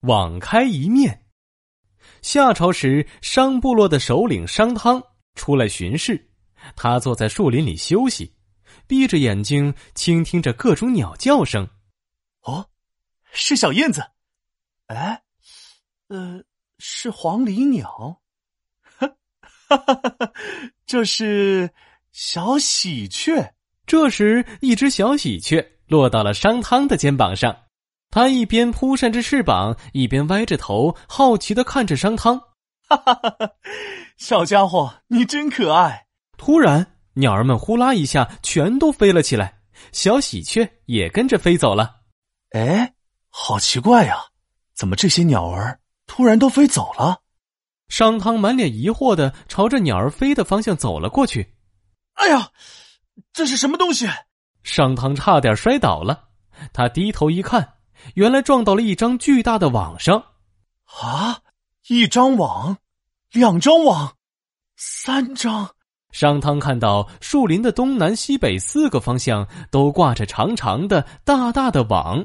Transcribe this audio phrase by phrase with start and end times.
[0.00, 1.26] 网开一面。
[2.22, 5.02] 夏朝时，商部落的首领商汤
[5.34, 6.30] 出来巡视，
[6.76, 8.34] 他坐在树林里休息，
[8.86, 11.68] 闭着眼睛倾听着各种鸟叫声。
[12.42, 12.68] 哦，
[13.32, 14.02] 是小燕子。
[14.86, 15.22] 哎，
[16.08, 16.42] 呃，
[16.78, 18.20] 是黄鹂鸟。
[18.82, 19.06] 哈，
[19.68, 20.32] 哈哈哈！
[20.86, 21.70] 这是
[22.12, 23.54] 小喜鹊。
[23.86, 27.56] 这时，一只小喜鹊落到了商汤的肩膀上，
[28.10, 32.38] 它一边扑扇着翅膀，一边歪着头，好奇的看着商汤。
[32.88, 33.50] 哈哈哈哈！
[34.16, 36.06] 小家伙，你真可爱。
[36.36, 39.60] 突然，鸟儿们呼啦一下全都飞了起来，
[39.92, 42.00] 小喜鹊也跟着飞走了。
[42.50, 42.94] 哎，
[43.28, 44.16] 好奇怪呀，
[44.74, 47.20] 怎么这些鸟儿突然都飞走了？
[47.88, 51.54] 商汤满脸疑惑的朝着鸟儿飞的方向走了过去。
[52.14, 52.50] 哎呀！
[53.32, 54.08] 这是什么东西？
[54.64, 56.28] 商汤差点摔倒了。
[56.72, 57.74] 他低头一看，
[58.14, 60.24] 原来撞到了一张巨大的网上。
[61.02, 61.38] 啊！
[61.88, 62.76] 一张网，
[63.32, 64.14] 两张网，
[64.76, 65.70] 三张。
[66.12, 72.24] 商汤看到树林的东南西北四个方向都挂着长长的、大大的网。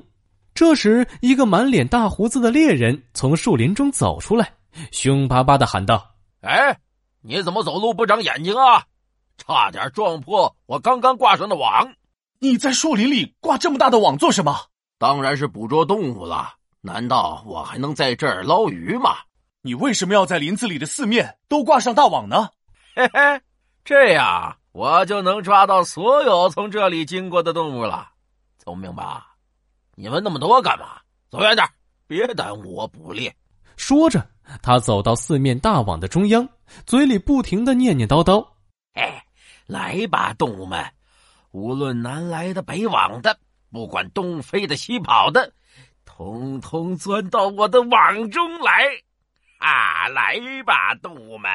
[0.53, 4.53] 这时，一个满脸大胡子的猎人从树林中走出来，
[4.91, 6.79] 凶巴巴的喊道：“哎，
[7.21, 8.83] 你怎么走路不长眼睛啊？”
[9.37, 11.93] 差点撞破我刚刚挂上的网！
[12.39, 14.55] 你在树林里挂这么大的网做什么？
[15.05, 16.51] 当然是捕捉动物了。
[16.81, 19.11] 难道我还能在这儿捞鱼吗？
[19.61, 22.49] 你为什么要在林子里的四面都挂上大网呢？
[22.95, 23.39] 嘿嘿，
[23.83, 28.09] 这样我就能抓到所有从这里经过的动物了。
[28.57, 29.27] 聪明吧？
[29.93, 30.97] 你问那么多干嘛？
[31.29, 31.67] 走远点，
[32.07, 33.31] 别耽误我捕猎。
[33.77, 34.27] 说着，
[34.63, 36.49] 他走到四面大网的中央，
[36.87, 38.43] 嘴里不停的念念叨叨。
[39.67, 40.83] 来吧，动物们！
[41.51, 43.37] 无论南来的、北往的，
[43.75, 45.51] 不管东飞的、西跑的，
[46.05, 48.85] 通通钻到我的网中来！
[49.59, 51.51] 啊，来吧，动物们！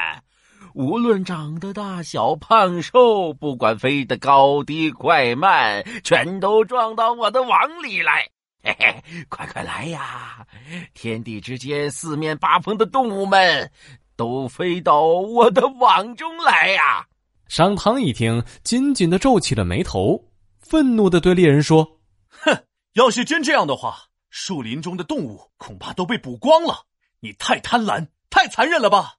[0.74, 8.28] 无论长得大小、胖瘦，不管飞得高低、快慢，全都撞到我的网里来！
[8.62, 10.46] 嘿嘿，快快来呀！
[10.92, 13.70] 天地之间四面八方的动物们，
[14.14, 17.06] 都飞到我的网中来呀！
[17.48, 20.22] 商汤一听，紧紧的皱起了眉头，
[20.58, 21.90] 愤怒的对猎人说
[22.30, 22.64] ：“哼，
[22.95, 23.96] 要是真这样的话，
[24.30, 26.85] 树林中的动物恐怕都被捕光了。
[27.20, 29.14] 你太贪婪，太残忍了吧？”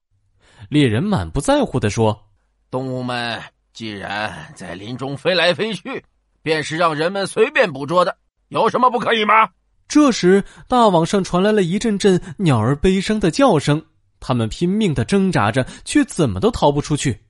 [0.70, 2.30] 猎人满不在乎的说
[2.72, 3.42] ：“动物们
[3.74, 6.04] 既然在林中飞来飞去，
[6.42, 8.18] 便是让人们随便捕捉的，
[8.50, 9.50] 有什么不可以吗？”
[9.88, 13.86] 这时，大网上传来了一阵阵鸟儿悲伤的叫声，
[14.22, 17.26] 它们拼命的挣扎着，却怎么都逃不出去。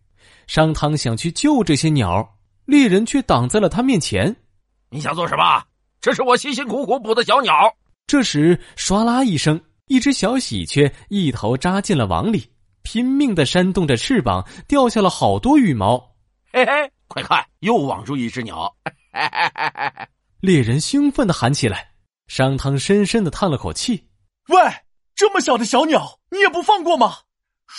[0.46, 4.36] 商汤想去救这些鸟，猎人却挡在了他面前。
[4.90, 5.64] 你想做什么？
[6.02, 7.54] 这是我辛辛苦苦捕的小鸟。
[8.08, 12.52] 这时，唰啦一声，一只小喜鹊一头扎进了网里，
[12.82, 16.16] 拼命的扇动着翅膀，掉下了好多羽毛。
[16.52, 18.76] 嘿嘿，快看，又网住一只鸟！
[20.42, 21.92] 猎人兴奋的喊起来。
[22.28, 24.08] 商汤深深的叹了口气
[24.50, 24.60] ：“喂，
[25.16, 27.18] 这么小的小鸟，你也不放过吗？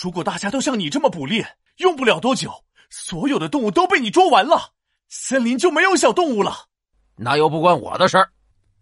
[0.01, 4.73] 如果大家都像你这么捕猎……”用不了多久，所有的动物都被你捉完了，
[5.09, 6.67] 森林就没有小动物了。
[7.15, 8.29] 那又不关我的事儿。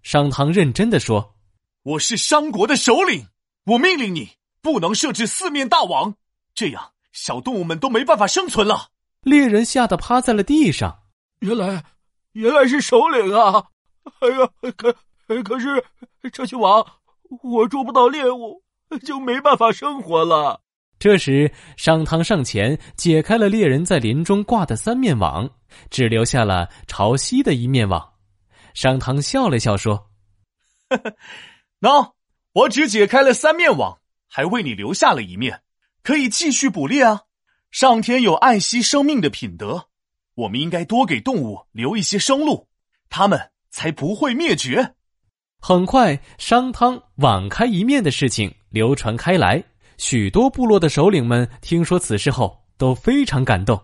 [0.03, 1.35] 商汤认真的说
[1.83, 3.27] ：“我是商国的首领，
[3.65, 4.31] 我命令你
[4.61, 6.15] 不能设置四面大网，
[6.55, 8.87] 这样小动物们都没办法生存了。”
[9.21, 10.99] 猎人吓得趴在了地上。
[11.39, 11.83] 原来，
[12.31, 13.65] 原来是首领啊！
[14.19, 14.95] 哎呀，可
[15.43, 15.83] 可是
[16.31, 16.85] 这些网
[17.43, 18.63] 我捉不到猎物，
[19.05, 20.61] 就没办法生活了。
[20.97, 25.49] 这时，商汤上前解开了猎人在林中挂的三面网，
[25.89, 28.10] 只留下了朝西的一面网。
[28.73, 30.09] 商汤笑了笑说：
[31.81, 32.13] “喏，
[32.53, 35.61] 我只解开了三面网，还为你留下了一面，
[36.03, 37.21] 可以继续捕猎啊！
[37.69, 39.87] 上天有爱惜生命的品德，
[40.35, 42.67] 我们应该多给动物留一些生路，
[43.09, 44.95] 它们才不会灭绝。”
[45.63, 49.63] 很快，商汤网开一面的事情流传开来。
[49.97, 53.79] 许多部落的首领们听说此事后都非常感动。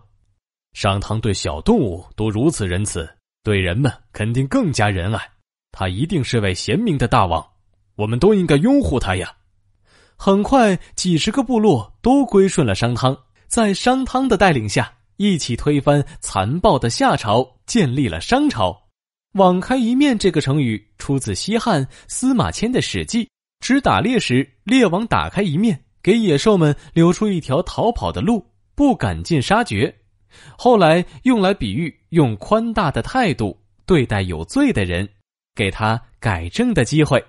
[0.74, 3.08] 商汤对小动物都如此仁慈，
[3.44, 5.22] 对人们肯定更加仁爱。
[5.72, 7.46] 他一定是位贤明的大王，
[7.96, 9.36] 我们都应该拥护他呀！
[10.16, 13.18] 很快，几十个部落都归顺了商汤，
[13.48, 18.76] 在商汤的带领下，一起推翻残暴的夏朝，建立了商朝。
[19.34, 23.26] 网开一面这个成语出自西汉司马迁的《史记》，
[23.60, 25.84] 指打猎时猎王打开一面。
[26.02, 28.44] 给野兽们留出一条逃跑的路，
[28.76, 29.94] 不赶尽杀绝。
[30.58, 35.08] 后来用来比喻用宽大的态度对待有罪的人，
[35.56, 37.24] 给他改正的机会。